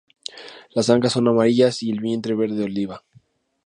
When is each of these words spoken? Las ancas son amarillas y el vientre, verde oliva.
Las 0.73 0.89
ancas 0.89 1.13
son 1.13 1.27
amarillas 1.27 1.83
y 1.83 1.91
el 1.91 1.99
vientre, 1.99 2.33
verde 2.33 2.63
oliva. 2.63 3.03